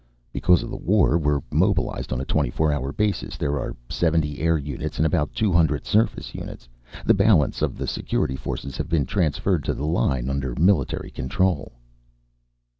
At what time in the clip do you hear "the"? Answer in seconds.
0.71-0.77, 7.05-7.13, 7.77-7.85, 9.75-9.85